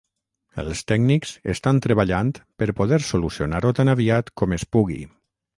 [0.61, 5.03] Els tècnics estan treballant per poder solucionar-ho tan aviat com es pugui.